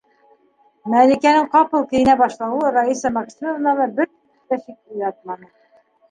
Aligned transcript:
-Мәликәнең 0.91 1.49
ҡапыл 1.55 1.83
кейенә 1.91 2.15
башлауы 2.21 2.71
Раиса 2.77 3.11
Максимовнала 3.17 3.85
бер 3.99 4.09
ниндәй 4.09 4.55
ҙә 4.55 4.59
шик 4.63 4.97
уятманы. 4.97 5.51